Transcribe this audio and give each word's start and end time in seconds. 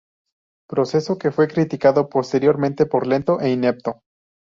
Proceso 0.67 1.19
que 1.19 1.29
fue 1.31 1.47
criticado 1.47 2.09
posteriormente 2.09 2.87
por 2.87 3.05
lento 3.05 3.39
e 3.39 3.51
inepto. 3.51 4.01